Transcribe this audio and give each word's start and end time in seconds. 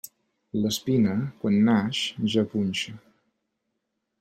L'espina, 0.61 1.11
quan 1.43 1.59
naix, 1.67 2.01
ja 2.37 2.47
punxa. 2.55 2.97